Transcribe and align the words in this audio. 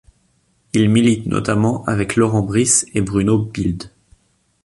Il 0.73 0.89
milite 0.89 1.27
notamment 1.27 1.85
avec 1.85 2.15
Laurent 2.15 2.41
Brice 2.41 2.87
et 2.95 3.01
Bruno 3.01 3.37
Bilde. 3.37 3.91